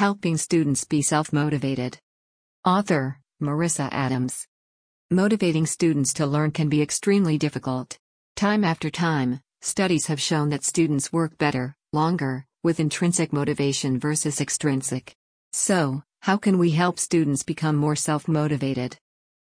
Helping 0.00 0.38
Students 0.38 0.86
Be 0.86 1.02
Self 1.02 1.30
Motivated. 1.30 1.98
Author 2.64 3.18
Marissa 3.42 3.90
Adams. 3.92 4.46
Motivating 5.10 5.66
students 5.66 6.14
to 6.14 6.26
learn 6.26 6.52
can 6.52 6.70
be 6.70 6.80
extremely 6.80 7.36
difficult. 7.36 7.98
Time 8.34 8.64
after 8.64 8.88
time, 8.88 9.42
studies 9.60 10.06
have 10.06 10.18
shown 10.18 10.48
that 10.48 10.64
students 10.64 11.12
work 11.12 11.36
better, 11.36 11.74
longer, 11.92 12.46
with 12.62 12.80
intrinsic 12.80 13.30
motivation 13.30 13.98
versus 14.00 14.40
extrinsic. 14.40 15.14
So, 15.52 16.02
how 16.22 16.38
can 16.38 16.56
we 16.56 16.70
help 16.70 16.98
students 16.98 17.42
become 17.42 17.76
more 17.76 17.94
self 17.94 18.26
motivated? 18.26 18.96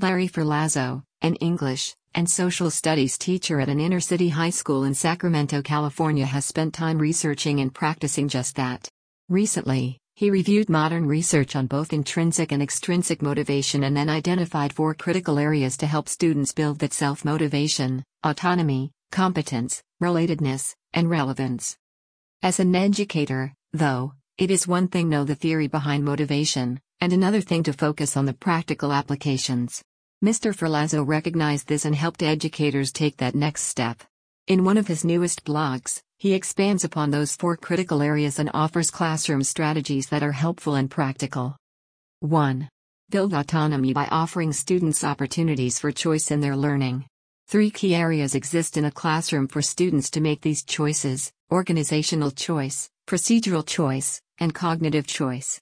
Larry 0.00 0.26
Ferlazzo, 0.26 1.04
an 1.22 1.36
English 1.36 1.94
and 2.12 2.28
social 2.28 2.70
studies 2.70 3.16
teacher 3.18 3.60
at 3.60 3.68
an 3.68 3.78
inner 3.78 4.00
city 4.00 4.30
high 4.30 4.50
school 4.50 4.82
in 4.82 4.94
Sacramento, 4.94 5.62
California, 5.62 6.26
has 6.26 6.44
spent 6.44 6.74
time 6.74 6.98
researching 6.98 7.60
and 7.60 7.72
practicing 7.72 8.26
just 8.26 8.56
that. 8.56 8.88
Recently, 9.28 10.00
he 10.16 10.30
reviewed 10.30 10.68
modern 10.68 11.06
research 11.06 11.56
on 11.56 11.66
both 11.66 11.92
intrinsic 11.92 12.52
and 12.52 12.62
extrinsic 12.62 13.20
motivation 13.20 13.82
and 13.82 13.96
then 13.96 14.08
identified 14.08 14.72
four 14.72 14.94
critical 14.94 15.40
areas 15.40 15.76
to 15.76 15.86
help 15.86 16.08
students 16.08 16.52
build 16.52 16.78
that 16.78 16.92
self 16.92 17.24
motivation 17.24 18.04
autonomy, 18.22 18.92
competence, 19.10 19.82
relatedness, 20.00 20.74
and 20.92 21.10
relevance. 21.10 21.76
As 22.42 22.60
an 22.60 22.74
educator, 22.76 23.52
though, 23.72 24.12
it 24.38 24.50
is 24.50 24.68
one 24.68 24.88
thing 24.88 25.08
know 25.08 25.24
the 25.24 25.34
theory 25.34 25.66
behind 25.66 26.04
motivation, 26.04 26.80
and 27.00 27.12
another 27.12 27.40
thing 27.40 27.64
to 27.64 27.72
focus 27.72 28.16
on 28.16 28.24
the 28.24 28.34
practical 28.34 28.92
applications. 28.92 29.82
Mr. 30.24 30.54
Ferlazzo 30.54 31.06
recognized 31.06 31.66
this 31.66 31.84
and 31.84 31.94
helped 31.94 32.22
educators 32.22 32.92
take 32.92 33.16
that 33.16 33.34
next 33.34 33.62
step. 33.62 34.02
In 34.46 34.62
one 34.62 34.76
of 34.76 34.86
his 34.86 35.06
newest 35.06 35.42
blogs, 35.46 36.02
he 36.18 36.34
expands 36.34 36.84
upon 36.84 37.10
those 37.10 37.34
four 37.34 37.56
critical 37.56 38.02
areas 38.02 38.38
and 38.38 38.50
offers 38.52 38.90
classroom 38.90 39.42
strategies 39.42 40.08
that 40.08 40.22
are 40.22 40.32
helpful 40.32 40.74
and 40.74 40.90
practical. 40.90 41.56
1. 42.20 42.68
Build 43.08 43.32
autonomy 43.32 43.94
by 43.94 44.06
offering 44.10 44.52
students 44.52 45.02
opportunities 45.02 45.78
for 45.78 45.90
choice 45.92 46.30
in 46.30 46.40
their 46.40 46.56
learning. 46.56 47.06
Three 47.48 47.70
key 47.70 47.94
areas 47.94 48.34
exist 48.34 48.76
in 48.76 48.84
a 48.84 48.90
classroom 48.90 49.48
for 49.48 49.62
students 49.62 50.10
to 50.10 50.20
make 50.20 50.42
these 50.42 50.62
choices 50.62 51.32
organizational 51.50 52.30
choice, 52.30 52.90
procedural 53.06 53.66
choice, 53.66 54.20
and 54.38 54.54
cognitive 54.54 55.06
choice. 55.06 55.58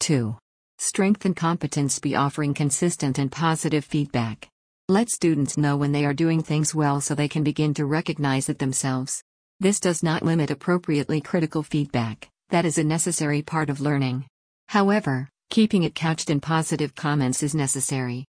2. 0.00 0.36
Strengthen 0.76 1.32
competence 1.32 1.98
by 1.98 2.14
offering 2.14 2.52
consistent 2.52 3.18
and 3.18 3.32
positive 3.32 3.84
feedback. 3.86 4.49
Let 4.90 5.08
students 5.08 5.56
know 5.56 5.76
when 5.76 5.92
they 5.92 6.04
are 6.04 6.12
doing 6.12 6.42
things 6.42 6.74
well 6.74 7.00
so 7.00 7.14
they 7.14 7.28
can 7.28 7.44
begin 7.44 7.74
to 7.74 7.86
recognize 7.86 8.48
it 8.48 8.58
themselves. 8.58 9.22
This 9.60 9.78
does 9.78 10.02
not 10.02 10.24
limit 10.24 10.50
appropriately 10.50 11.20
critical 11.20 11.62
feedback, 11.62 12.28
that 12.48 12.64
is 12.64 12.76
a 12.76 12.82
necessary 12.82 13.40
part 13.40 13.70
of 13.70 13.80
learning. 13.80 14.26
However, 14.68 15.28
keeping 15.48 15.84
it 15.84 15.94
couched 15.94 16.28
in 16.28 16.40
positive 16.40 16.96
comments 16.96 17.44
is 17.44 17.54
necessary. 17.54 18.24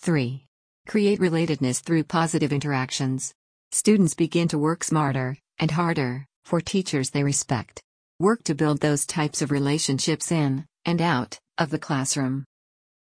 3. 0.00 0.44
Create 0.86 1.18
relatedness 1.18 1.80
through 1.80 2.04
positive 2.04 2.52
interactions. 2.52 3.32
Students 3.72 4.12
begin 4.12 4.48
to 4.48 4.58
work 4.58 4.84
smarter 4.84 5.38
and 5.58 5.70
harder 5.70 6.26
for 6.44 6.60
teachers 6.60 7.08
they 7.08 7.24
respect. 7.24 7.80
Work 8.20 8.44
to 8.44 8.54
build 8.54 8.82
those 8.82 9.06
types 9.06 9.40
of 9.40 9.50
relationships 9.50 10.30
in 10.30 10.66
and 10.84 11.00
out 11.00 11.38
of 11.56 11.70
the 11.70 11.78
classroom. 11.78 12.44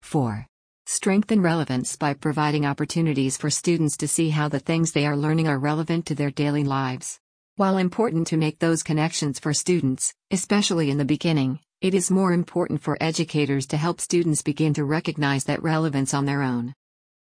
4. 0.00 0.47
Strengthen 0.90 1.42
relevance 1.42 1.96
by 1.96 2.14
providing 2.14 2.64
opportunities 2.64 3.36
for 3.36 3.50
students 3.50 3.94
to 3.98 4.08
see 4.08 4.30
how 4.30 4.48
the 4.48 4.58
things 4.58 4.90
they 4.90 5.04
are 5.04 5.18
learning 5.18 5.46
are 5.46 5.58
relevant 5.58 6.06
to 6.06 6.14
their 6.14 6.30
daily 6.30 6.64
lives. 6.64 7.20
While 7.56 7.76
important 7.76 8.26
to 8.28 8.38
make 8.38 8.58
those 8.58 8.82
connections 8.82 9.38
for 9.38 9.52
students, 9.52 10.14
especially 10.30 10.88
in 10.88 10.96
the 10.96 11.04
beginning, 11.04 11.60
it 11.82 11.92
is 11.92 12.10
more 12.10 12.32
important 12.32 12.80
for 12.80 12.96
educators 13.02 13.66
to 13.66 13.76
help 13.76 14.00
students 14.00 14.40
begin 14.40 14.72
to 14.74 14.86
recognize 14.86 15.44
that 15.44 15.62
relevance 15.62 16.14
on 16.14 16.24
their 16.24 16.40
own. 16.40 16.72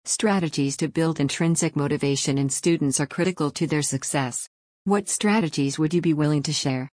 Strategies 0.04 0.76
to 0.78 0.88
build 0.88 1.20
intrinsic 1.20 1.76
motivation 1.76 2.40
in 2.40 2.50
students 2.50 3.00
are 3.00 3.06
critical 3.06 3.52
to 3.52 3.68
their 3.68 3.84
success. 3.84 4.50
What 4.86 5.08
strategies 5.08 5.78
would 5.78 5.94
you 5.94 6.02
be 6.02 6.16
willing 6.16 6.42
to 6.42 6.54
share? 6.54 6.90